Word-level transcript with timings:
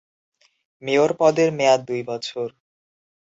Mayor 0.83 1.11
পদের 1.19 1.49
মেয়াদ 1.57 1.81
দুই 1.87 2.01
বছর। 2.03 2.47